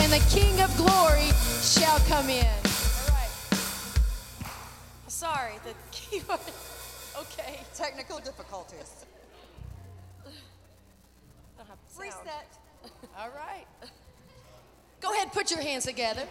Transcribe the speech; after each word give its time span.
and 0.00 0.12
the 0.12 0.24
King 0.30 0.60
of 0.60 0.74
glory 0.76 1.30
shall 1.62 1.98
come 2.00 2.28
in. 2.28 2.44
All 2.46 3.14
right. 3.14 3.30
Sorry, 5.08 5.54
the 5.64 5.74
keyboard. 5.90 6.40
Okay. 7.18 7.60
Technical 7.74 8.18
difficulties. 8.18 9.04
Have. 11.56 11.78
Reset. 11.98 12.48
All 13.18 13.30
right. 13.30 13.66
Go 15.00 15.12
ahead, 15.12 15.32
put 15.32 15.50
your 15.50 15.60
hands 15.60 15.84
together. 15.84 16.22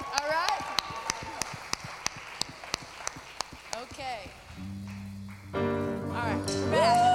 All 0.00 0.28
right. 0.28 0.60
Okay. 3.82 4.30
All 5.54 5.60
right, 5.60 6.40
we're 6.46 6.70
back. 6.70 7.09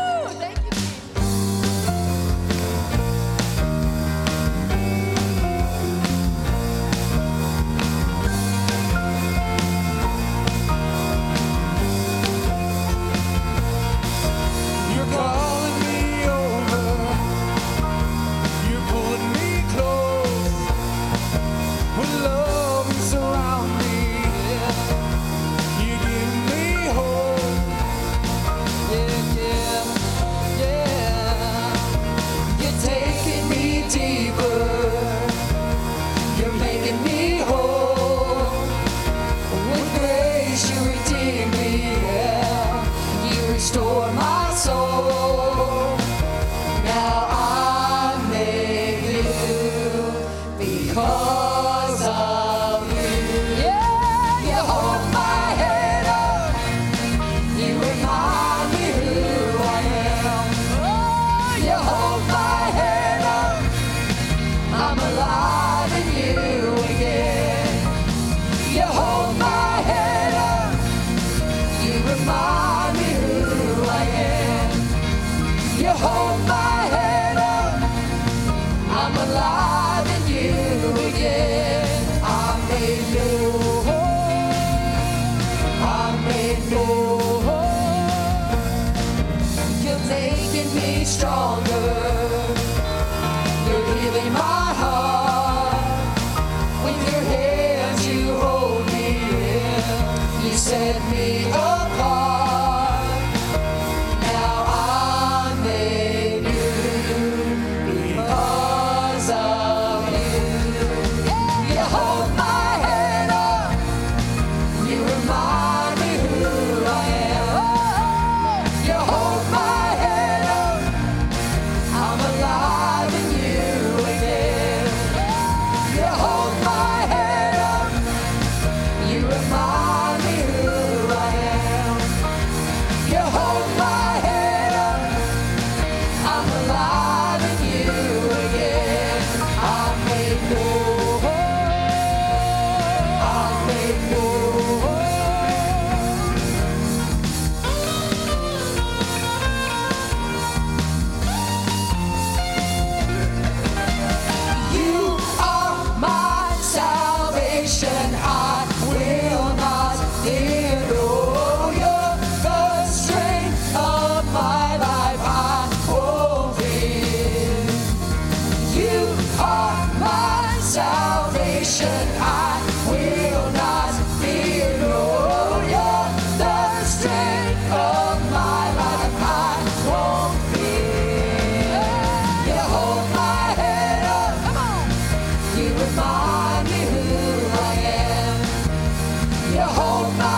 you 189.55 189.61
hold 189.61 190.17
my 190.17 190.34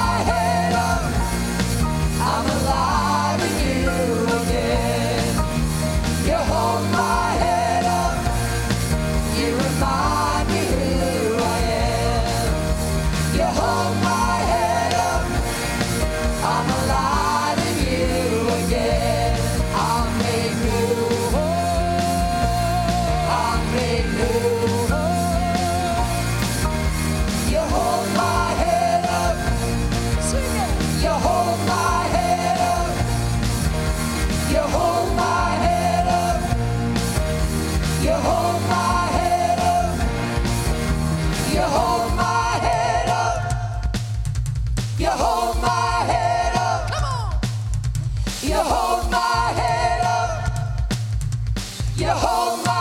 Oh. 52.30 52.64
my 52.66 52.77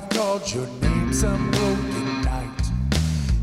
I've 0.00 0.08
called 0.08 0.50
your 0.54 0.66
name 0.80 1.12
some 1.12 1.50
broken 1.50 2.22
night. 2.22 2.62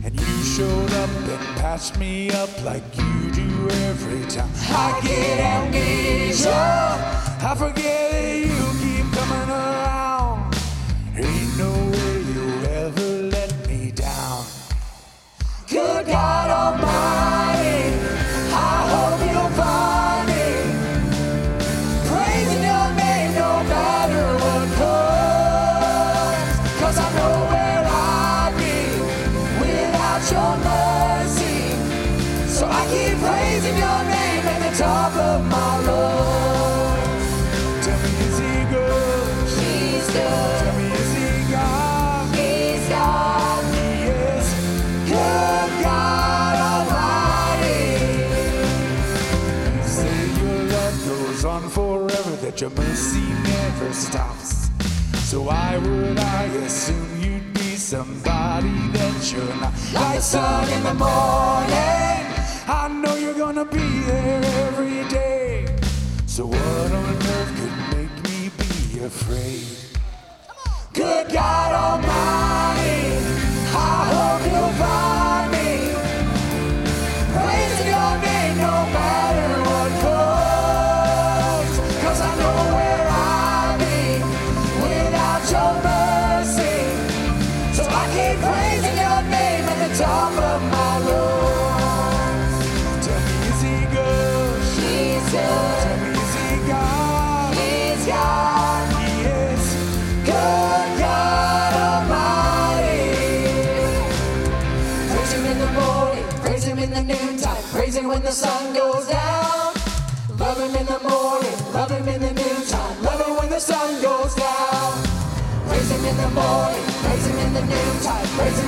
And 0.04 0.20
you 0.20 0.44
showed 0.44 0.92
up 0.92 1.10
and 1.10 1.58
patched 1.60 2.00
me 2.00 2.32
up 2.32 2.50
like 2.64 2.82
you 2.98 3.32
do 3.32 3.70
every 3.86 4.26
time. 4.26 4.50
I 4.70 5.00
get 5.04 5.40
amnesia, 5.40 6.50
I 6.50 7.56
forget. 7.56 8.07
stops. 53.98 54.70
So 55.30 55.42
why 55.42 55.78
would 55.78 56.20
I 56.20 56.44
assume 56.66 57.22
you'd 57.22 57.54
be 57.54 57.76
somebody 57.76 58.70
that 58.94 59.34
you're 59.34 59.56
not? 59.60 59.74
Like 59.94 60.22
sun 60.22 60.70
in 60.70 60.84
the 60.84 60.94
morning, 60.94 62.22
I 62.68 62.88
know 63.02 63.16
you're 63.16 63.34
gonna 63.34 63.66
be 63.66 63.88
there 64.02 64.42
every 64.68 65.04
day. 65.10 65.76
So 66.28 66.46
what 66.46 66.92
on 66.92 67.16
earth 67.34 67.52
could 67.60 67.98
make 67.98 68.16
me 68.30 68.52
be 68.58 69.04
afraid? 69.04 69.66
Good 70.94 71.32
God 71.32 71.72
Almighty, 71.74 73.18
I 73.76 74.12
hope. 74.14 74.37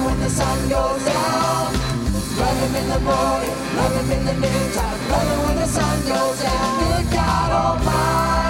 when 0.09 0.19
the 0.21 0.29
sun 0.29 0.69
goes 0.69 1.05
down. 1.05 1.73
Love 2.39 2.59
him 2.63 2.75
in 2.81 2.87
the 2.89 2.99
morning, 2.99 3.55
love 3.77 3.95
him 3.99 4.11
in 4.17 4.25
the 4.25 4.33
noontime, 4.33 4.99
love 5.11 5.29
him 5.31 5.39
when 5.45 5.55
the 5.57 5.65
sun 5.67 5.97
goes 6.07 6.41
down. 6.41 6.79
Good 6.79 7.13
God 7.13 7.51
Almighty. 7.51 8.45
Oh, 8.45 8.48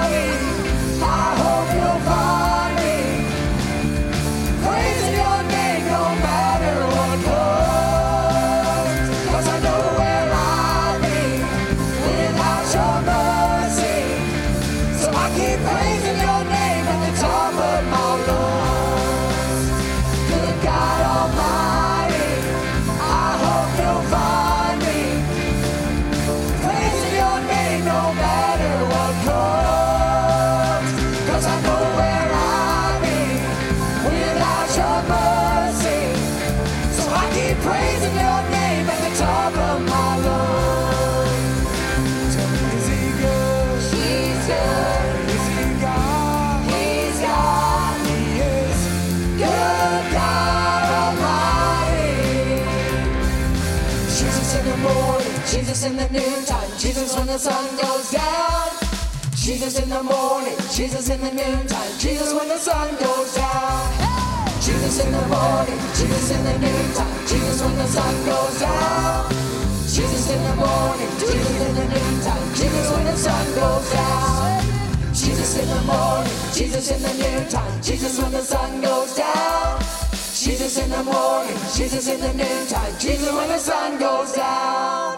at 56.15 56.79
Jesus 56.79 57.15
when 57.15 57.27
the 57.27 57.37
sun 57.37 57.77
goes 57.77 58.11
down. 58.11 58.69
Jesus 59.35 59.79
in 59.79 59.89
the 59.89 60.01
morning, 60.01 60.55
Jesus 60.71 61.09
in 61.09 61.21
the 61.21 61.31
noontime, 61.31 61.91
Jesus 61.99 62.33
when 62.33 62.47
the 62.47 62.57
sun 62.57 62.89
goes 62.97 63.35
down. 63.35 64.49
Jesus 64.61 65.05
in 65.05 65.11
the 65.11 65.27
morning, 65.27 65.79
Jesus 65.95 66.31
in 66.31 66.43
the 66.43 66.59
noontime, 66.59 67.27
Jesus 67.27 67.61
when 67.61 67.75
the 67.75 67.87
sun 67.87 68.25
goes 68.25 68.59
down. 68.59 69.29
Jesus 69.87 70.29
in 70.29 70.43
the 70.43 70.55
morning, 70.55 71.09
Jesus 71.19 71.61
in 71.61 71.75
the 71.75 71.85
noontime, 71.85 72.55
Jesus 72.55 72.91
when 72.91 73.05
the 73.05 73.15
sun 73.15 73.45
goes 73.55 73.91
down. 73.91 74.63
Jesus 75.13 75.57
in 75.59 75.69
the 75.69 75.81
morning, 75.81 76.33
Jesus 76.53 76.91
in 76.91 77.01
the 77.01 77.13
noontime, 77.13 77.81
Jesus 77.81 78.19
when 78.19 78.31
the 78.31 78.41
sun 78.41 78.81
goes 78.81 79.15
down. 79.15 79.79
Jesus 80.33 80.77
in 80.77 80.89
the 80.89 81.03
morning, 81.03 81.57
Jesus 81.75 82.07
in 82.07 82.19
the 82.19 82.33
noontime, 82.33 82.93
Jesus 82.99 83.31
when 83.31 83.47
the 83.49 83.57
sun 83.57 83.99
goes 83.99 84.33
down. 84.33 85.08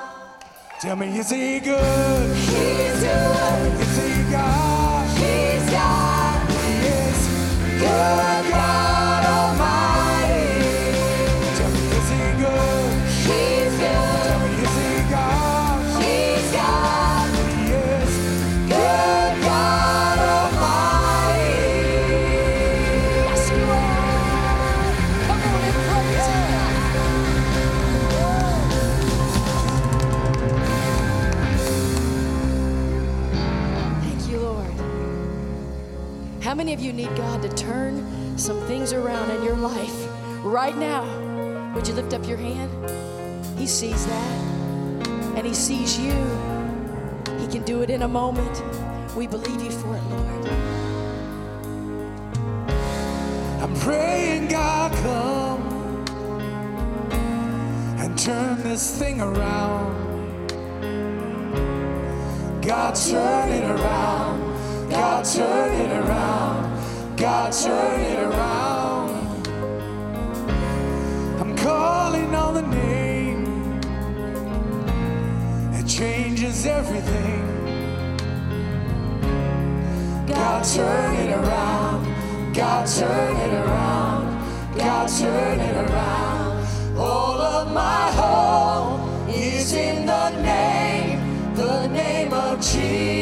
Tell 0.82 0.96
me, 0.96 1.16
is 1.16 1.30
he 1.30 1.60
good? 1.60 2.36
He's 2.36 3.02
good. 3.02 3.82
Is 3.82 3.98
he 4.04 4.32
God? 4.32 4.71
Of 36.72 36.80
you 36.80 36.94
need 36.94 37.14
God 37.18 37.42
to 37.42 37.50
turn 37.50 38.38
some 38.38 38.58
things 38.62 38.94
around 38.94 39.30
in 39.32 39.44
your 39.44 39.58
life 39.58 40.08
right 40.42 40.76
now? 40.78 41.04
Would 41.76 41.86
you 41.86 41.94
lift 41.94 42.14
up 42.14 42.26
your 42.26 42.38
hand? 42.38 42.72
He 43.60 43.68
sees 43.68 44.06
that, 44.08 44.38
and 45.36 45.46
He 45.46 45.54
sees 45.54 46.00
you. 46.00 46.14
He 47.40 47.48
can 47.48 47.64
do 47.66 47.82
it 47.82 47.90
in 47.90 48.04
a 48.04 48.08
moment. 48.08 48.64
We 49.18 49.28
believe 49.28 49.62
you 49.62 49.70
for 49.70 49.98
it, 49.98 50.04
Lord. 50.04 50.48
I'm 53.62 53.76
praying 53.82 54.48
God 54.48 54.94
come 55.04 56.06
and 58.00 58.18
turn 58.18 58.64
this 58.64 58.98
thing 58.98 59.20
around. 59.20 60.48
God 62.62 62.96
turn 62.96 63.50
it 63.50 63.70
around. 63.70 64.51
God 64.92 65.24
turn 65.24 65.72
it 65.72 65.92
around. 65.92 67.18
God 67.18 67.54
turn 67.54 68.02
it 68.02 68.20
around. 68.20 69.48
I'm 71.40 71.56
calling 71.56 72.36
on 72.36 72.54
the 72.56 72.62
name. 72.62 73.80
It 75.74 75.88
changes 75.88 76.66
everything. 76.66 77.42
God 80.28 80.64
turn 80.66 81.16
it 81.16 81.32
around. 81.38 82.54
God 82.54 82.86
turn 82.86 83.36
it 83.38 83.54
around. 83.54 84.78
God 84.78 85.08
turn 85.08 85.60
it 85.62 85.90
around. 85.90 86.98
All 86.98 87.40
of 87.40 87.74
my 87.74 88.12
hope 88.12 89.30
is 89.30 89.72
in 89.72 90.06
the 90.06 90.30
name, 90.42 91.56
the 91.56 91.88
name 91.88 92.34
of 92.34 92.60
Jesus. 92.60 93.21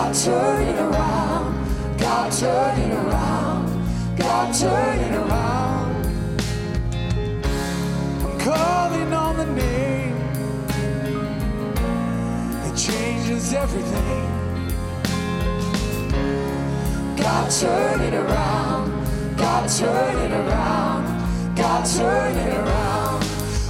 God 0.00 0.14
turn 0.14 0.62
it 0.62 0.80
around. 0.80 1.98
God 1.98 2.32
turn 2.32 2.80
it 2.80 2.92
around. 2.94 4.16
God 4.16 4.54
turn 4.54 4.98
it 4.98 5.14
around. 5.14 6.06
I'm 8.24 8.38
calling 8.38 9.12
on 9.12 9.36
the 9.36 9.44
name. 9.44 10.16
It 12.64 12.76
changes 12.78 13.52
everything. 13.52 14.26
God 17.18 17.50
turn 17.50 18.00
it 18.00 18.14
around. 18.14 19.36
God 19.36 19.68
turn 19.68 20.16
it 20.16 20.32
around. 20.32 21.04
God 21.54 21.84
turn 21.84 22.36
it 22.38 22.54
around. 22.56 23.22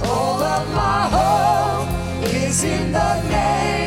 All 0.05 0.41
of 0.41 0.63
my 0.73 1.09
hope 1.17 2.23
is 2.23 2.63
in 2.63 2.93
the 2.93 3.21
name, 3.23 3.80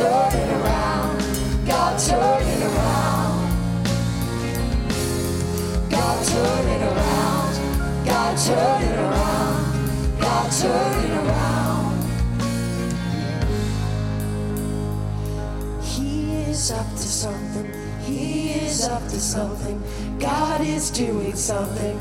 turn 0.00 0.32
it 0.32 0.50
around. 0.60 1.18
God 1.66 1.98
turn 2.00 2.42
it 2.48 2.62
around. 2.62 3.50
God 5.90 6.26
turn 6.26 6.68
it 6.68 6.82
around. 6.90 7.52
God 8.06 8.38
turn 8.38 8.82
it 8.82 8.98
around. 8.98 10.20
God 10.20 10.52
turn 10.52 11.04
it 11.04 11.12
around. 11.20 11.92
He 15.82 16.32
is 16.48 16.70
up 16.70 16.90
to 16.92 17.08
something. 17.22 17.70
He 18.00 18.52
is 18.52 18.88
up 18.88 19.02
to 19.02 19.20
something. 19.20 19.82
God 20.18 20.62
is 20.62 20.90
doing 20.90 21.34
something. 21.34 21.98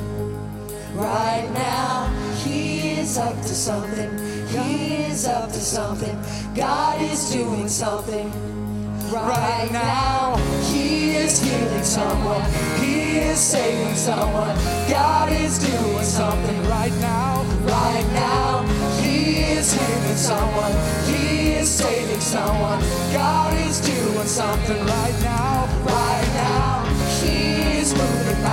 Right 0.95 1.49
now, 1.53 2.07
He 2.43 2.88
is 2.99 3.17
up 3.17 3.35
to 3.35 3.55
something. 3.67 4.11
He 4.47 5.05
is 5.05 5.25
up 5.25 5.49
to 5.49 5.59
something. 5.59 6.17
God 6.53 7.01
is 7.01 7.31
doing 7.31 7.69
something. 7.69 8.29
Right 9.09 9.69
now, 9.71 10.35
He 10.69 11.15
is 11.15 11.41
healing 11.41 11.83
someone. 11.83 12.43
He 12.79 13.19
is 13.19 13.39
saving 13.39 13.95
someone. 13.95 14.55
God 14.89 15.31
is 15.31 15.59
doing 15.59 16.03
something 16.03 16.61
right 16.67 16.93
now. 16.99 17.41
Right 17.63 18.07
now, 18.13 18.67
He 19.01 19.43
is 19.57 19.73
healing 19.73 20.17
someone. 20.17 20.73
He 21.07 21.53
is 21.53 21.69
saving 21.69 22.21
someone. 22.21 22.79
God 23.13 23.53
is 23.67 23.79
doing 23.79 24.27
something 24.27 24.85
right 24.85 25.17
now. 25.23 25.65
Right 25.85 26.27
now, 26.27 26.28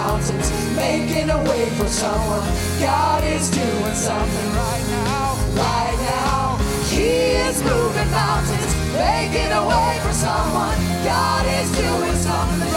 mountains, 0.07 0.49
making 0.77 1.31
a 1.31 1.39
way 1.49 1.69
for 1.79 1.89
someone. 1.89 2.47
God 2.79 3.25
is 3.25 3.51
doing 3.51 3.95
something 3.95 4.49
right 4.63 4.87
now. 4.99 5.27
Right 5.67 5.99
now, 6.15 6.59
He 6.95 7.11
is 7.47 7.57
moving 7.63 8.11
mountains, 8.11 8.73
making 8.95 9.51
a 9.61 9.63
way 9.73 9.93
for 10.05 10.13
someone. 10.13 10.79
God 11.05 11.45
is 11.59 11.69
doing 11.83 12.17
something 12.29 12.76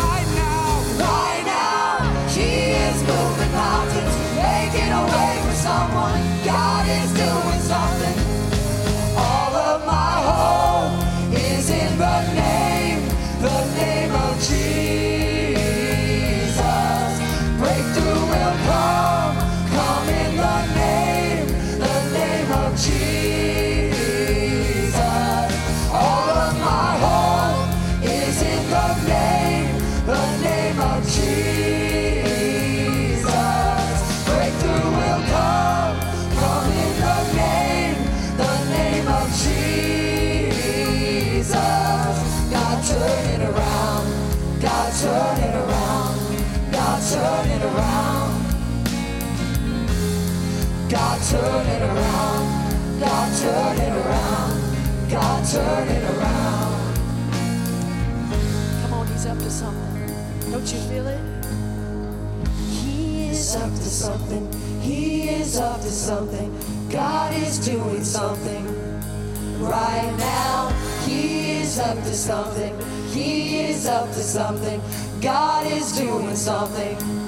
turn 51.29 51.67
it 51.67 51.81
around, 51.83 52.99
God 52.99 53.37
turn 53.37 53.77
it 53.77 53.93
around, 54.03 55.11
God 55.11 55.45
turn 55.45 55.87
it 55.87 56.03
around. 56.17 56.95
Come 58.81 58.93
on, 58.93 59.07
He's 59.07 59.27
up 59.27 59.37
to 59.37 59.51
something. 59.51 60.51
Don't 60.51 60.73
you 60.73 60.79
feel 60.89 61.05
it? 61.05 61.45
He 62.67 63.29
is 63.29 63.55
up 63.55 63.69
to 63.69 63.83
something. 63.83 64.81
He 64.81 65.29
is 65.29 65.57
up 65.59 65.79
to 65.81 65.91
something. 65.91 66.49
God 66.89 67.35
is 67.35 67.59
doing 67.59 68.03
something. 68.03 68.65
Right 69.61 70.11
now, 70.17 70.69
He 71.05 71.59
is 71.59 71.77
up 71.77 71.97
to 71.97 72.13
something. 72.15 72.75
He 73.11 73.59
is 73.65 73.85
up 73.85 74.07
to 74.07 74.23
something. 74.23 74.81
God 75.21 75.71
is 75.71 75.95
doing 75.95 76.35
something. 76.35 77.18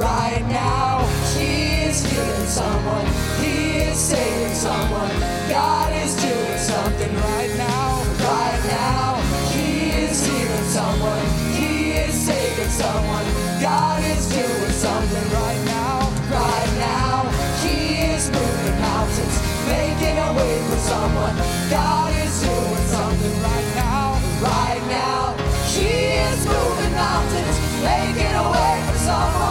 Right 0.00 0.42
now, 0.48 1.04
He 1.36 1.84
is 1.84 2.00
healing 2.02 2.46
someone. 2.46 3.04
He 3.36 3.84
is 3.84 3.98
saving 3.98 4.54
someone. 4.54 5.12
God 5.46 5.92
is 5.92 6.16
doing 6.16 6.56
something 6.56 7.14
right 7.16 7.52
now. 7.58 8.00
Right 8.16 8.62
now, 8.64 9.20
He 9.52 9.90
is 10.00 10.24
healing 10.24 10.68
someone. 10.72 11.26
He 11.52 11.92
is 12.00 12.14
saving 12.14 12.70
someone. 12.70 13.26
God 13.60 14.02
is 14.04 14.24
doing 14.32 14.72
something 14.72 15.26
right 15.36 15.62
now. 15.68 16.08
Right 16.32 16.72
now, 16.80 17.28
He 17.60 18.00
is 18.00 18.30
moving 18.32 18.80
mountains, 18.80 19.36
making 19.68 20.16
a 20.16 20.32
way 20.32 20.64
for 20.70 20.80
someone. 20.80 21.36
God 21.68 22.16
is 22.24 22.40
doing 22.40 22.86
something 22.88 23.36
right 23.42 23.68
now. 23.76 24.16
Right 24.40 24.82
now, 24.88 25.36
He 25.68 26.16
is 26.24 26.40
moving 26.46 26.94
mountains, 26.96 27.56
making 27.84 28.32
a 28.32 28.46
way 28.48 28.74
for 28.88 28.98
someone. 29.04 29.49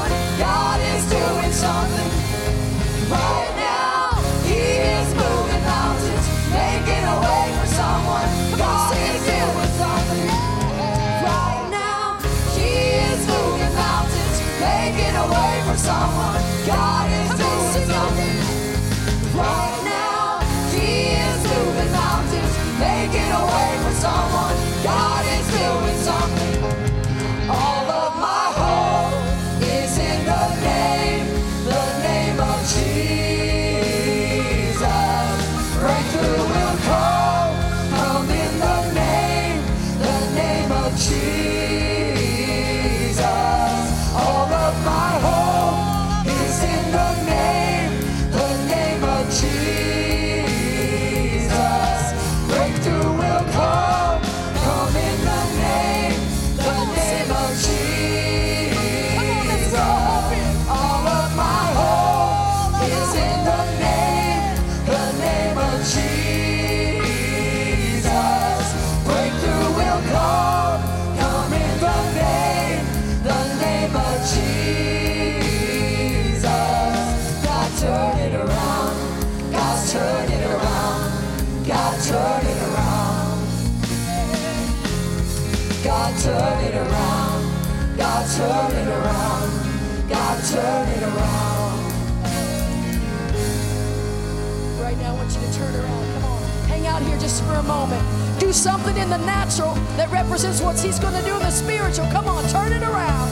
for 97.37 97.53
a 97.53 97.63
moment. 97.63 98.01
Do 98.39 98.51
something 98.51 98.97
in 98.97 99.09
the 99.09 99.17
natural 99.17 99.75
that 99.97 100.09
represents 100.09 100.61
what 100.61 100.79
He's 100.79 100.97
going 100.97 101.13
to 101.13 101.23
do 101.23 101.35
in 101.35 101.43
the 101.43 101.51
spiritual. 101.51 102.07
Come 102.07 102.27
on, 102.27 102.43
turn 102.49 102.73
it 102.73 102.81
around. 102.81 103.29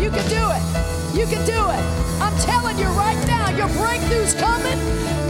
You 0.00 0.10
can 0.10 0.26
do 0.28 0.44
it. 0.56 0.64
You 1.12 1.26
can 1.26 1.44
do 1.44 1.60
it. 1.76 1.82
I'm 2.24 2.36
telling 2.40 2.78
you 2.78 2.88
right 2.96 3.20
now, 3.26 3.50
your 3.50 3.68
breakthrough's 3.76 4.34
coming. 4.34 4.78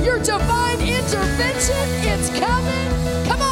Your 0.05 0.19
divine 0.21 0.81
intervention—it's 0.81 2.31
coming. 2.39 3.27
Come 3.27 3.41
on. 3.41 3.46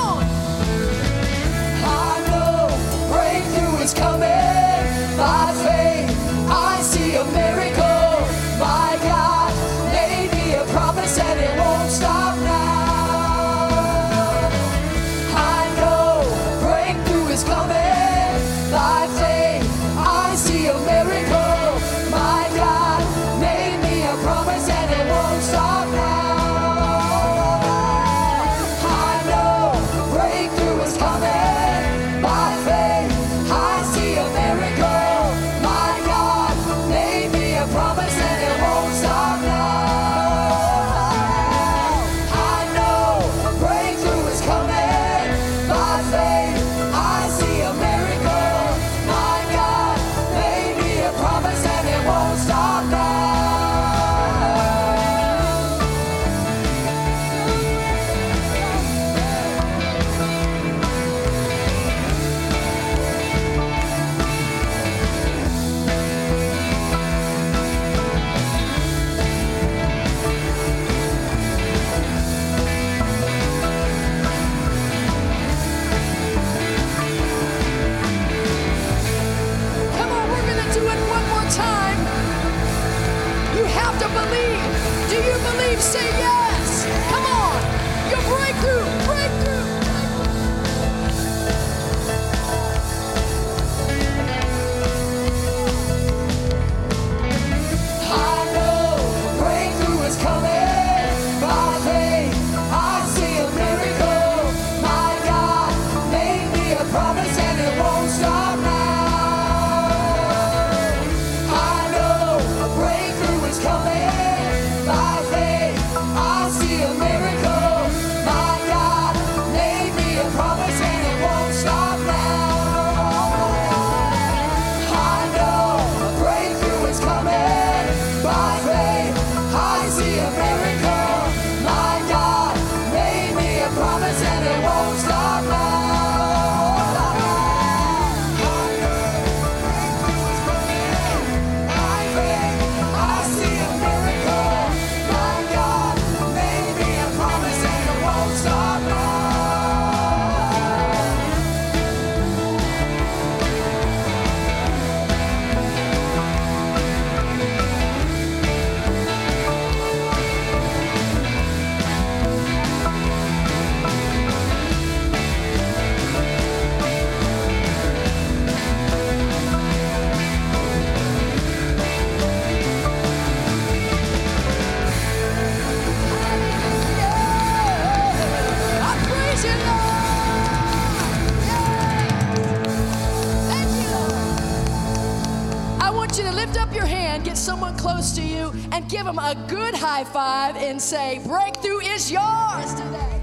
Give 188.95 189.07
them 189.07 189.19
a 189.19 189.35
good 189.49 189.75
high 189.75 190.05
five 190.05 190.55
and 190.55 190.81
say, 190.81 191.21
Breakthrough 191.27 191.81
is 191.81 192.13
yours 192.13 192.75
today. 192.75 193.21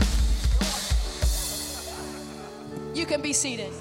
You 2.94 3.06
can 3.06 3.22
be 3.22 3.32
seated. 3.32 3.72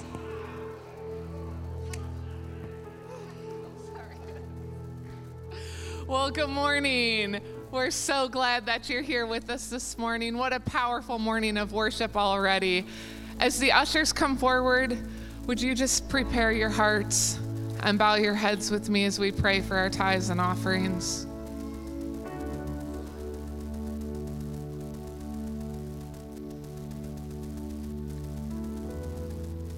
Well, 6.07 6.31
good 6.31 6.47
morning. 6.47 7.41
We're 7.71 7.91
so 7.91 8.29
glad 8.29 8.67
that 8.67 8.89
you're 8.89 9.01
here 9.01 9.25
with 9.25 9.49
us 9.49 9.67
this 9.67 9.97
morning. 9.97 10.37
What 10.37 10.53
a 10.53 10.61
powerful 10.61 11.19
morning 11.19 11.57
of 11.57 11.73
worship 11.73 12.15
already. 12.15 12.85
As 13.41 13.59
the 13.59 13.73
ushers 13.73 14.13
come 14.13 14.37
forward, 14.37 14.97
would 15.45 15.61
you 15.61 15.75
just 15.75 16.07
prepare 16.07 16.53
your 16.53 16.69
hearts 16.69 17.37
and 17.81 17.99
bow 17.99 18.15
your 18.15 18.35
heads 18.35 18.71
with 18.71 18.87
me 18.87 19.03
as 19.03 19.19
we 19.19 19.29
pray 19.29 19.59
for 19.59 19.75
our 19.75 19.89
tithes 19.89 20.29
and 20.29 20.39
offerings? 20.39 21.27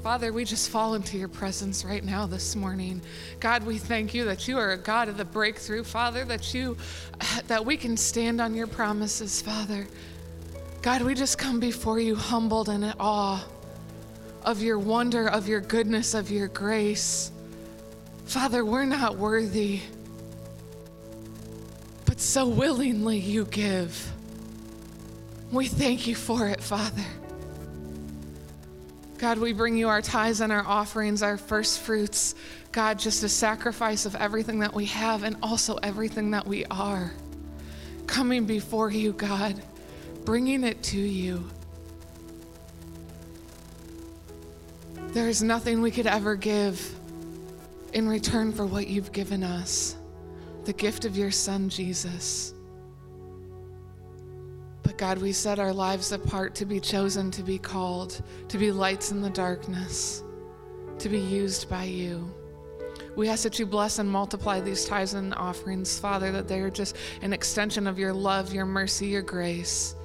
Father, 0.04 0.34
we 0.34 0.44
just 0.44 0.70
fall 0.70 0.96
into 0.96 1.18
your 1.18 1.30
presence 1.30 1.86
right 1.86 2.04
now 2.04 2.26
this 2.28 2.58
morning. 2.58 3.02
God, 3.40 3.64
we 3.64 3.78
thank 3.78 4.14
you 4.14 4.26
that 4.26 4.50
you 4.50 4.58
are 4.58 4.72
a 4.72 4.78
God 4.78 5.08
of 5.08 5.16
the 5.16 5.24
breakthrough, 5.24 5.86
Father, 5.86 6.26
that 6.26 6.54
you 6.54 6.76
that 7.48 7.66
we 7.66 7.78
can 7.78 7.96
stand 7.96 8.42
on 8.42 8.54
your 8.54 8.68
promises, 8.68 9.42
Father. 9.42 9.88
God, 10.82 11.04
we 11.04 11.16
just 11.16 11.38
come 11.38 11.62
before 11.62 12.02
you 12.02 12.18
humbled 12.18 12.68
and 12.68 12.84
in 12.84 12.94
awe 13.00 13.48
of 14.44 14.62
your 14.62 14.78
wonder, 14.78 15.30
of 15.30 15.48
your 15.48 15.62
goodness, 15.62 16.14
of 16.14 16.30
your 16.30 16.50
grace. 16.50 17.32
Father, 18.26 18.66
we're 18.66 18.84
not 18.84 19.18
worthy, 19.18 19.80
but 22.06 22.20
so 22.20 22.46
willingly 22.46 23.20
you 23.20 23.46
give. 23.46 24.12
We 25.50 25.68
thank 25.68 26.08
you 26.08 26.16
for 26.16 26.50
it, 26.50 26.62
Father. 26.62 27.06
God, 29.24 29.38
we 29.38 29.54
bring 29.54 29.78
you 29.78 29.88
our 29.88 30.02
tithes 30.02 30.42
and 30.42 30.52
our 30.52 30.68
offerings, 30.68 31.24
our 31.24 31.38
first 31.38 31.80
fruits. 31.80 32.36
God, 32.74 33.00
just 33.00 33.24
a 33.24 33.30
sacrifice 33.30 34.06
of 34.06 34.18
everything 34.18 34.60
that 34.60 34.74
we 34.74 34.84
have 34.88 35.24
and 35.24 35.38
also 35.42 35.76
everything 35.78 36.32
that 36.32 36.46
we 36.46 36.66
are. 36.66 37.14
Coming 38.06 38.44
before 38.44 38.92
you, 38.92 39.14
God, 39.14 39.64
bringing 40.26 40.66
it 40.66 40.84
to 40.84 41.00
you. 41.00 41.50
There 45.14 45.30
is 45.30 45.42
nothing 45.42 45.82
we 45.82 45.90
could 45.90 46.06
ever 46.06 46.36
give 46.36 46.94
in 47.94 48.10
return 48.10 48.52
for 48.52 48.66
what 48.66 48.88
you've 48.88 49.14
given 49.14 49.42
us 49.42 49.96
the 50.66 50.74
gift 50.74 51.06
of 51.06 51.16
your 51.16 51.32
Son, 51.32 51.70
Jesus. 51.70 52.54
God, 54.98 55.18
we 55.18 55.32
set 55.32 55.58
our 55.60 55.74
lives 55.74 56.12
apart 56.12 56.54
to 56.56 56.66
be 56.66 56.80
chosen, 56.80 57.32
to 57.32 57.44
be 57.44 57.58
called, 57.58 58.22
to 58.50 58.58
be 58.58 58.72
lights 58.72 59.12
in 59.12 59.22
the 59.22 59.30
darkness, 59.30 60.24
to 61.00 61.10
be 61.10 61.20
used 61.20 61.70
by 61.70 61.86
you. 61.86 62.32
We 63.16 63.30
ask 63.30 63.44
that 63.44 63.60
you 63.60 63.66
bless 63.66 64.00
and 64.00 64.10
multiply 64.10 64.60
these 64.60 64.86
tithes 64.86 65.14
and 65.14 65.34
offerings, 65.36 66.00
Father, 66.00 66.32
that 66.32 66.48
they 66.48 66.60
are 66.62 66.70
just 66.70 66.96
an 67.22 67.34
extension 67.34 67.88
of 67.88 67.98
your 67.98 68.14
love, 68.14 68.54
your 68.54 68.66
mercy, 68.66 69.08
your 69.08 69.22
grace. 69.22 69.96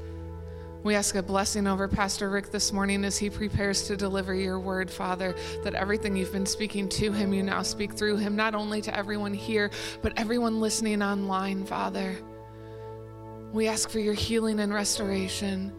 We 0.84 0.94
ask 0.94 1.16
a 1.16 1.22
blessing 1.22 1.66
over 1.66 1.88
Pastor 1.88 2.30
Rick 2.30 2.50
this 2.50 2.72
morning 2.72 3.04
as 3.04 3.18
he 3.18 3.30
prepares 3.30 3.82
to 3.88 3.96
deliver 3.96 4.34
your 4.34 4.60
word, 4.60 4.90
Father, 4.90 5.34
that 5.64 5.74
everything 5.74 6.16
you've 6.16 6.32
been 6.32 6.46
speaking 6.46 6.88
to 6.90 7.12
him, 7.12 7.32
you 7.34 7.42
now 7.42 7.62
speak 7.62 7.92
through 7.94 8.16
him, 8.16 8.36
not 8.36 8.54
only 8.54 8.80
to 8.82 8.96
everyone 8.96 9.34
here, 9.34 9.70
but 10.02 10.12
everyone 10.16 10.60
listening 10.60 11.02
online, 11.02 11.66
Father. 11.66 12.16
We 13.52 13.66
ask 13.66 13.88
for 13.88 13.98
your 13.98 14.14
healing 14.14 14.60
and 14.60 14.72
restoration 14.72 15.72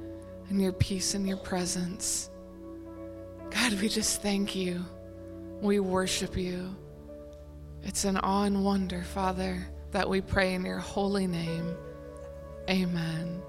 and 0.49 0.62
your 0.62 0.73
peace 0.73 1.13
and 1.13 1.27
your 1.27 1.38
presence. 1.38 2.29
God, 3.51 3.73
we 3.73 3.89
just 3.89 4.21
thank 4.21 4.55
you. 4.55 4.84
We 5.62 5.79
worship 5.79 6.36
you. 6.36 6.75
It's 7.84 8.05
an 8.05 8.17
awe 8.17 8.43
and 8.43 8.63
wonder, 8.63 9.03
Father, 9.03 9.67
that 9.91 10.10
we 10.10 10.21
pray 10.21 10.53
in 10.53 10.65
your 10.65 10.79
holy 10.79 11.27
name. 11.27 11.75
Amen. 12.69 13.41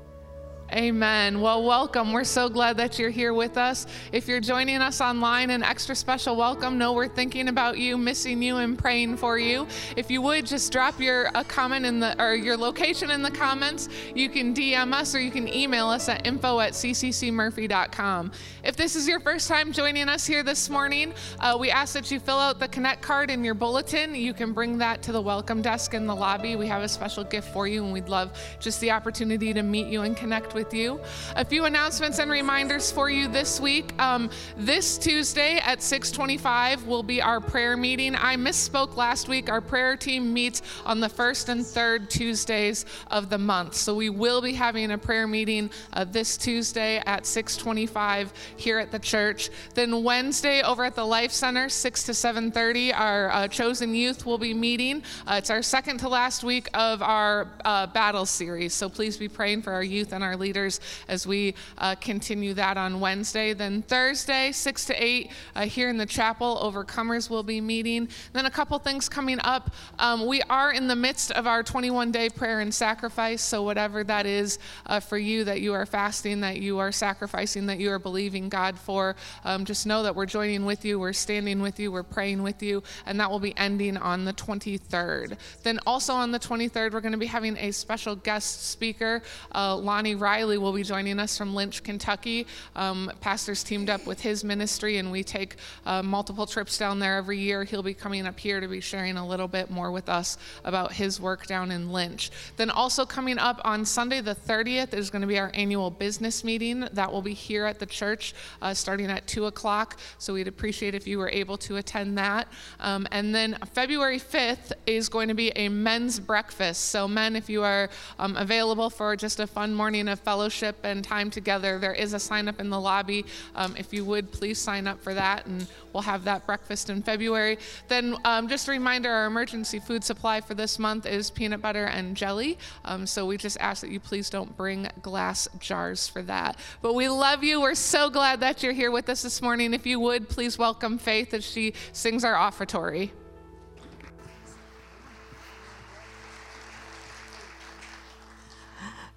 Amen. 0.72 1.40
Well, 1.40 1.64
welcome. 1.64 2.12
We're 2.12 2.22
so 2.22 2.48
glad 2.48 2.76
that 2.76 2.96
you're 2.96 3.11
here 3.11 3.35
with 3.35 3.56
us. 3.56 3.87
If 4.12 4.28
you're 4.28 4.40
joining 4.40 4.76
us 4.76 5.00
online, 5.00 5.50
an 5.50 5.64
extra 5.64 5.96
special 5.96 6.37
welcome. 6.37 6.78
Know 6.78 6.92
we're 6.92 7.09
thinking 7.09 7.48
about 7.48 7.78
you, 7.78 7.98
missing 7.98 8.40
you, 8.40 8.59
and 8.59 8.78
praying 8.78 9.16
for 9.16 9.37
you. 9.37 9.66
If 9.96 10.12
you 10.12 10.22
would 10.22 10.46
just 10.46 10.70
drop 10.70 11.00
your 11.00 11.30
a 11.35 11.42
comment 11.42 11.87
in 11.87 11.98
the 11.98 12.20
or 12.22 12.35
your 12.35 12.56
location 12.56 13.11
in 13.11 13.22
the 13.22 13.30
comments. 13.30 13.88
You 14.14 14.28
can 14.28 14.54
DM 14.54 14.92
us 14.92 15.14
or 15.14 15.20
you 15.20 15.30
can 15.30 15.52
email 15.52 15.88
us 15.88 16.09
at 16.09 16.24
info 16.26 16.61
at 16.61 16.72
cccmurphy.com. 16.72 18.33
If 18.62 18.76
this 18.76 18.94
is 18.94 19.09
your 19.09 19.18
first 19.20 19.48
time 19.48 19.72
joining 19.72 20.09
us 20.09 20.24
here 20.26 20.42
this 20.42 20.70
morning, 20.70 21.14
uh, 21.40 21.56
we 21.59 21.70
ask 21.70 21.94
that 21.94 22.11
you 22.11 22.20
fill 22.20 22.38
out 22.38 22.61
the 22.61 22.68
Connect 22.68 23.02
card 23.02 23.30
in 23.30 23.42
your 23.42 23.54
bulletin. 23.54 24.14
You 24.14 24.35
can 24.35 24.52
bring 24.52 24.78
that 24.78 25.02
to 25.02 25.12
the 25.12 25.20
welcome 25.20 25.62
desk 25.62 25.94
in 25.94 26.06
the 26.06 26.14
lobby. 26.14 26.54
We 26.54 26.66
have 26.68 26.83
a 26.83 26.88
special 26.88 27.24
gift 27.24 27.52
for 27.52 27.66
you, 27.66 27.83
and 27.83 27.92
we'd 27.92 28.09
love 28.09 28.38
just 28.61 28.80
the 28.80 28.92
opportunity 28.92 29.52
to 29.52 29.62
meet 29.62 29.88
you 29.88 30.02
and 30.02 30.16
connect 30.16 30.54
with 30.54 30.60
with 30.61 30.75
you. 30.75 31.01
A 31.37 31.44
few 31.44 31.64
announcements 31.64 32.18
and 32.18 32.31
reminders 32.31 32.92
for 32.92 33.09
you 33.09 33.29
this 33.29 33.59
week. 33.59 33.99
Um, 33.99 34.29
this 34.59 34.99
Tuesday 34.99 35.57
at 35.57 35.79
6:25 35.79 36.85
will 36.87 37.03
be 37.03 37.23
our 37.23 37.40
prayer 37.40 37.79
meeting. 37.79 38.14
I 38.14 38.37
misspoke 38.37 38.94
last 38.94 39.27
week. 39.27 39.49
Our 39.49 39.62
prayer 39.62 39.96
team 39.96 40.35
meets 40.35 40.61
on 40.85 41.01
the 41.01 41.09
first 41.09 41.49
and 41.49 41.64
third 41.64 42.11
Tuesdays 42.11 42.85
of 43.11 43.31
the 43.31 43.38
month, 43.38 43.75
so 43.75 43.94
we 43.94 44.11
will 44.11 44.42
be 44.42 44.53
having 44.53 44.90
a 44.90 44.99
prayer 44.99 45.27
meeting 45.27 45.70
uh, 45.94 46.05
this 46.05 46.37
Tuesday 46.37 47.03
at 47.07 47.25
6:25 47.25 48.29
here 48.59 48.79
at 48.79 48.90
the 48.92 48.99
church. 48.99 49.49
Then 49.73 50.05
Wednesday 50.05 50.61
over 50.61 50.85
at 50.85 50.94
the 50.94 51.07
Life 51.07 51.33
Center, 51.33 51.70
6 51.70 52.03
to 52.03 52.12
7:30, 52.12 52.92
our 52.92 53.31
uh, 53.31 53.49
chosen 53.49 53.94
youth 53.94 54.27
will 54.27 54.37
be 54.37 54.53
meeting. 54.53 55.03
Uh, 55.27 55.37
it's 55.38 55.49
our 55.49 55.62
second 55.62 56.01
to 56.01 56.09
last 56.11 56.44
week 56.44 56.68
of 56.75 57.01
our 57.01 57.49
uh, 57.64 57.87
battle 57.87 58.27
series, 58.27 58.75
so 58.75 58.90
please 58.90 59.16
be 59.16 59.27
praying 59.27 59.62
for 59.62 59.73
our 59.73 59.83
youth 59.83 60.12
and 60.12 60.23
our 60.23 60.37
leaders 60.37 60.49
leaders 60.50 60.80
as 61.06 61.28
we 61.28 61.54
uh, 61.78 61.94
continue 61.94 62.52
that 62.54 62.76
on 62.76 62.98
Wednesday. 62.98 63.52
Then 63.52 63.82
Thursday, 63.82 64.50
6 64.50 64.84
to 64.86 64.94
8, 64.94 65.30
uh, 65.54 65.66
here 65.66 65.88
in 65.88 65.96
the 65.96 66.06
chapel, 66.06 66.58
Overcomers 66.60 67.30
will 67.30 67.44
be 67.44 67.60
meeting. 67.60 68.08
Then 68.32 68.46
a 68.46 68.50
couple 68.50 68.76
things 68.80 69.08
coming 69.08 69.38
up. 69.44 69.72
Um, 70.00 70.26
we 70.26 70.42
are 70.42 70.72
in 70.72 70.88
the 70.88 70.96
midst 70.96 71.30
of 71.30 71.46
our 71.46 71.62
21 71.62 72.10
day 72.10 72.28
prayer 72.28 72.58
and 72.58 72.74
sacrifice. 72.74 73.42
So, 73.42 73.62
whatever 73.62 74.02
that 74.02 74.26
is 74.26 74.58
uh, 74.86 74.98
for 74.98 75.18
you, 75.18 75.44
that 75.44 75.60
you 75.60 75.72
are 75.72 75.86
fasting, 75.86 76.40
that 76.40 76.56
you 76.56 76.80
are 76.80 76.90
sacrificing, 76.90 77.66
that 77.66 77.78
you 77.78 77.92
are 77.92 78.00
believing 78.00 78.48
God 78.48 78.76
for, 78.76 79.14
um, 79.44 79.64
just 79.64 79.86
know 79.86 80.02
that 80.02 80.16
we're 80.16 80.26
joining 80.26 80.64
with 80.64 80.84
you, 80.84 80.98
we're 80.98 81.12
standing 81.12 81.62
with 81.62 81.78
you, 81.78 81.92
we're 81.92 82.02
praying 82.02 82.42
with 82.42 82.60
you, 82.60 82.82
and 83.06 83.20
that 83.20 83.30
will 83.30 83.38
be 83.38 83.56
ending 83.56 83.96
on 83.96 84.24
the 84.24 84.32
23rd. 84.32 85.36
Then, 85.62 85.78
also 85.86 86.12
on 86.12 86.32
the 86.32 86.40
23rd, 86.40 86.92
we're 86.92 87.00
going 87.00 87.12
to 87.12 87.18
be 87.18 87.26
having 87.26 87.56
a 87.58 87.70
special 87.70 88.16
guest 88.16 88.66
speaker, 88.68 89.22
uh, 89.54 89.76
Lonnie 89.76 90.16
Riley. 90.16 90.39
Riley 90.40 90.57
will 90.57 90.72
be 90.72 90.83
joining 90.83 91.18
us 91.18 91.37
from 91.37 91.55
Lynch, 91.55 91.83
Kentucky. 91.83 92.46
Um, 92.74 93.12
pastor's 93.20 93.62
teamed 93.62 93.90
up 93.90 94.07
with 94.07 94.22
his 94.22 94.42
ministry, 94.42 94.96
and 94.96 95.12
we 95.12 95.22
take 95.22 95.57
uh, 95.85 96.03
multiple 96.03 96.46
trips 96.46 96.79
down 96.79 96.98
there 96.98 97.18
every 97.18 97.38
year. 97.38 97.62
He'll 97.62 97.83
be 97.83 97.92
coming 97.92 98.26
up 98.26 98.40
here 98.40 98.59
to 98.59 98.66
be 98.66 98.81
sharing 98.81 99.18
a 99.18 99.26
little 99.29 99.48
bit 99.48 99.70
more 99.70 99.90
with 99.90 100.09
us 100.09 100.38
about 100.64 100.94
his 100.94 101.20
work 101.20 101.46
down 101.46 101.70
in 101.70 101.92
Lynch. 101.92 102.31
Then, 102.57 102.70
also 102.70 103.05
coming 103.05 103.38
up 103.38 103.61
on 103.64 103.85
Sunday, 103.85 104.22
the 104.22 104.35
30th, 104.35 104.94
is 104.94 105.11
going 105.11 105.20
to 105.20 105.29
be 105.29 105.38
our 105.38 105.50
annual 105.53 105.90
business 105.90 106.42
meeting. 106.42 106.88
That 106.90 107.12
will 107.12 107.20
be 107.20 107.35
here 107.35 107.66
at 107.66 107.79
the 107.79 107.85
church 107.85 108.33
uh, 108.62 108.72
starting 108.72 109.11
at 109.11 109.26
2 109.26 109.44
o'clock. 109.44 109.98
So, 110.16 110.33
we'd 110.33 110.48
appreciate 110.48 110.94
if 110.94 111.07
you 111.07 111.18
were 111.18 111.29
able 111.29 111.59
to 111.59 111.76
attend 111.76 112.16
that. 112.16 112.48
Um, 112.81 113.07
and 113.12 113.35
then, 113.35 113.59
February 113.74 114.18
5th 114.18 114.72
is 114.87 115.11
going 115.11 115.29
to 115.29 115.35
be 115.35 115.50
a 115.50 115.68
men's 115.68 116.18
breakfast. 116.18 116.87
So, 116.87 117.07
men, 117.07 117.37
if 117.37 117.50
you 117.50 117.62
are 117.62 117.90
um, 118.18 118.38
available 118.38 118.88
for 118.88 119.14
just 119.16 119.38
a 119.38 119.46
fun 119.46 119.74
morning 119.74 120.09
of 120.09 120.19
fellowship 120.24 120.76
and 120.85 121.04
time 121.04 121.30
together. 121.30 121.78
There 121.78 121.94
is 121.94 122.12
a 122.12 122.18
sign 122.18 122.48
up 122.48 122.61
in 122.61 122.70
the 122.70 122.80
lobby. 122.80 123.24
Um, 123.54 123.74
if 123.76 123.92
you 123.92 124.04
would, 124.04 124.33
please 124.33 124.59
sign 124.59 124.87
up 124.87 125.00
for 125.00 125.14
that, 125.14 125.46
and 125.46 125.66
we'll 125.92 126.02
have 126.02 126.24
that 126.24 126.46
breakfast 126.46 126.90
in 126.90 127.02
February. 127.02 127.59
Then, 127.88 128.16
um, 128.24 128.48
just 128.48 128.68
a 128.68 128.70
reminder 128.70 129.11
our 129.11 129.26
emergency 129.26 129.78
food 129.78 130.04
supply 130.04 130.40
for 130.40 130.54
this 130.54 130.78
month 130.78 131.06
is 131.06 131.30
peanut 131.30 131.61
butter 131.61 131.85
and 131.85 132.16
jelly. 132.16 132.59
Um, 132.85 133.06
so 133.06 133.26
we 133.26 133.37
just 133.37 133.59
ask 133.61 133.80
that 133.83 133.90
you 133.90 134.00
please 134.00 134.30
don't 134.30 134.56
bring 134.56 134.88
glass 135.02 135.48
jars 135.59 136.09
for 136.09 136.22
that. 136.22 136.56
But 136.83 136.94
we 136.94 137.09
love 137.09 137.44
you. 137.44 137.61
We're 137.61 137.74
so 137.74 138.11
glad 138.11 138.40
that 138.40 138.62
you're 138.62 138.72
here 138.72 138.90
with 138.90 139.09
us 139.09 139.22
this 139.22 139.42
morning. 139.42 139.74
If 139.74 139.87
you 139.87 140.00
would, 140.00 140.28
please 140.28 140.59
welcome 140.59 140.98
Faith 140.98 141.35
as 141.35 141.44
she 141.44 141.74
sings 141.92 142.24
our 142.24 142.35
offertory. 142.35 143.12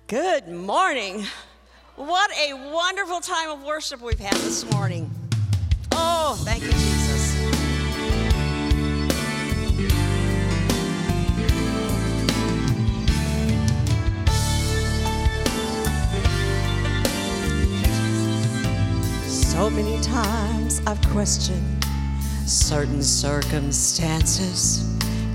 Good 0.07 0.49
morning. 0.49 1.25
What 1.95 2.29
a 2.37 2.53
wonderful 2.53 3.21
time 3.21 3.49
of 3.51 3.63
worship 3.63 4.01
we've 4.01 4.19
had 4.19 4.35
this 4.35 4.69
morning. 4.69 5.09
Oh, 5.93 6.35
thank 6.43 6.61
you, 6.61 6.71
Jesus. 6.71 7.33
So 19.51 19.69
many 19.69 20.01
times 20.01 20.81
I've 20.85 21.01
questioned 21.07 21.85
certain 22.45 23.01
circumstances 23.01 24.83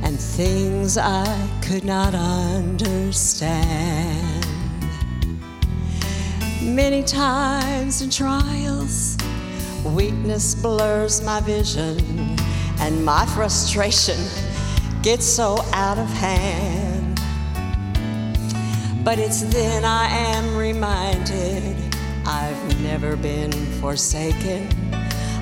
and 0.02 0.20
things 0.20 0.98
I 0.98 1.48
could 1.62 1.85
not 1.85 2.14
understand. 2.14 3.28
Many 6.74 7.02
times 7.02 8.02
in 8.02 8.11
trials, 8.11 9.16
weakness 9.85 10.54
blurs 10.54 11.22
my 11.22 11.40
vision, 11.40 11.98
and 12.78 13.02
my 13.02 13.24
frustration 13.24 14.18
gets 15.02 15.24
so 15.24 15.57
out 15.72 15.98
of 15.98 16.07
hand. 16.09 17.18
But 19.02 19.18
it's 19.18 19.42
then 19.44 19.85
I 19.87 20.09
am 20.09 20.57
reminded 20.57 21.76
I've 22.26 22.83
never 22.83 23.16
been 23.16 23.52
forsaken. 23.81 24.68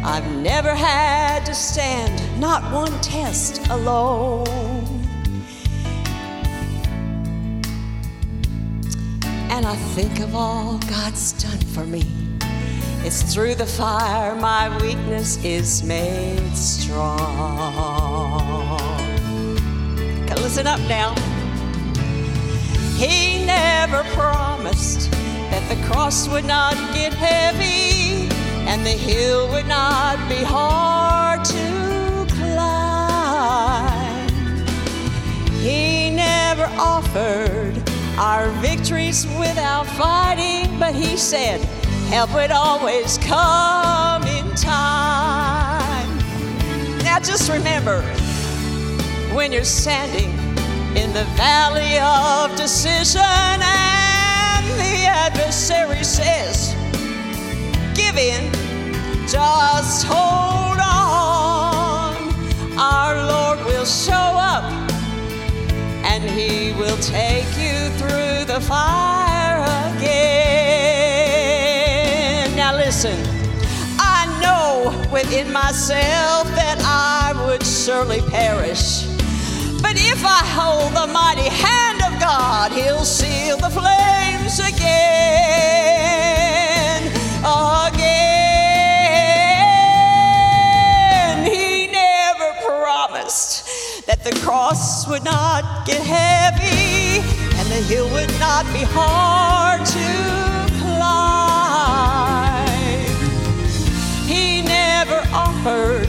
I've 0.05 0.31
never 0.37 0.77
had 0.77 1.45
to 1.47 1.55
stand, 1.55 2.41
not 2.41 2.62
one 2.73 2.99
test 3.01 3.67
alone. 3.69 4.76
And 9.49 9.65
I 9.65 9.77
think 9.95 10.21
of 10.21 10.35
all 10.35 10.79
God's 10.79 11.33
done 11.33 11.61
for 11.75 11.85
me. 11.87 12.05
It's 13.05 13.23
through 13.33 13.55
the 13.55 13.67
fire 13.67 14.35
my 14.35 14.77
weakness 14.83 15.43
is 15.45 15.83
made 15.85 16.57
strong. 16.57 17.61
Okay, 20.25 20.35
listen 20.43 20.67
up 20.67 20.81
now. 20.89 21.15
He 22.97 23.45
never 23.45 24.03
promised 24.15 25.11
that 25.51 25.69
the 25.69 25.77
cross 25.87 26.29
would 26.29 26.45
not 26.45 26.75
get 26.93 27.15
heavy 27.15 28.29
and 28.67 28.85
the 28.85 28.91
hill 28.91 29.49
would 29.53 29.69
not 29.69 30.19
be 30.29 30.43
hard 30.43 31.45
to 31.45 32.27
climb. 32.35 34.29
He 35.61 36.11
never 36.11 36.65
offered 36.77 37.75
our 38.19 38.51
victories 38.61 39.27
without 39.39 39.87
fighting, 39.87 40.79
but 40.79 40.95
He 40.95 41.17
said, 41.17 41.61
help 42.09 42.33
would 42.35 42.51
always 42.51 43.19
come 43.19 44.23
in 44.25 44.55
time. 44.55 46.09
Now 47.05 47.19
just 47.21 47.51
remember, 47.51 48.01
when 49.35 49.53
you're 49.53 49.65
standing 49.65 50.31
in 50.97 51.13
the 51.13 51.25
valley 51.37 51.99
of 51.99 52.57
decision 52.57 53.21
and 53.21 54.67
the 54.79 55.05
adversary 55.07 56.03
says, 56.03 56.75
Give 57.95 58.17
in, 58.17 58.56
fire 68.61 69.62
again. 69.97 70.57
Now 72.57 72.77
listen. 72.77 73.16
I 73.99 74.27
know 74.40 74.92
within 75.12 75.53
myself 75.53 76.49
that 76.55 76.79
I 76.81 77.33
would 77.47 77.64
surely 77.64 78.21
perish. 78.23 79.07
But 79.83 79.97
if 79.97 80.25
I 80.25 80.42
hold 80.59 80.92
the 80.95 81.07
mighty 81.12 81.49
hand 81.49 82.03
of 82.03 82.19
God, 82.21 82.73
He'll 82.73 83.05
seal 83.05 83.57
the 83.59 83.71
flames 83.71 84.59
again. 84.59 85.87
Again. 87.45 88.27
He 91.47 91.87
never 91.88 92.53
promised 92.66 94.07
that 94.07 94.25
the 94.25 94.33
cross 94.40 95.07
would 95.09 95.25
not 95.25 95.87
get 95.87 96.01
heavy 96.03 96.56
and 97.77 97.85
hill 97.85 98.09
would 98.11 98.33
not 98.41 98.65
be 98.73 98.85
hard 98.89 99.85
to 99.85 100.09
climb. 100.81 102.17
He 104.27 104.62
never 104.62 105.21
offered 105.31 106.09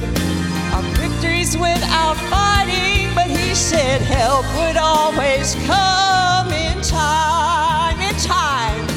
our 0.74 0.82
victories 0.96 1.58
without 1.58 2.16
fighting, 2.32 3.14
but 3.14 3.28
he 3.28 3.54
said 3.54 4.00
help 4.02 4.46
would 4.56 4.78
always 4.78 5.56
come 5.66 6.54
in 6.54 6.82
time, 6.84 8.00
in 8.00 8.16
time. 8.16 8.88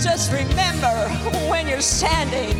Just 0.00 0.32
remember 0.32 1.08
when 1.48 1.68
you're 1.68 1.80
standing 1.80 2.58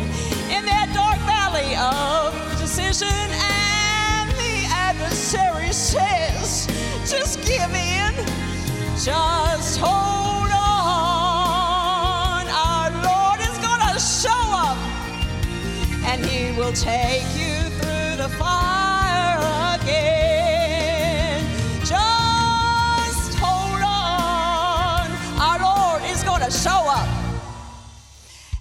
in 0.55 0.63
that 0.63 0.89
dark 0.93 1.19
valley 1.27 1.75
of 1.75 2.33
decision 2.61 3.40
just 9.03 9.79
hold 9.79 10.51
on. 10.51 12.45
Our 12.47 12.91
Lord 13.01 13.39
is 13.41 13.57
gonna 13.57 13.99
show 13.99 14.29
up 14.53 14.77
and 16.05 16.23
he 16.23 16.51
will 16.55 16.73
take 16.73 17.25
you 17.35 17.69
through 17.79 18.17
the 18.17 18.29
fire 18.37 19.39
again. 19.79 21.43
Just 21.83 23.33
hold 23.39 23.81
on. 23.81 25.09
Our 25.39 25.59
Lord 25.59 26.03
is 26.11 26.23
going 26.23 26.41
to 26.41 26.51
show 26.51 26.87
up 26.87 27.09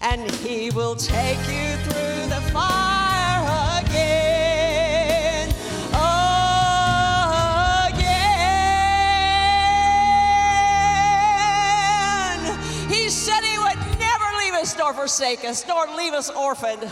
and 0.01 0.31
he 0.37 0.71
will 0.71 0.97
take 0.97 1.39
you 1.49 1.77
through 1.85 2.29
the 2.29 2.41
fire 2.51 2.90
nor 14.91 15.03
forsake 15.03 15.45
us, 15.45 15.65
nor 15.69 15.87
leave 15.97 16.15
us 16.15 16.31
orphaned. 16.31 16.91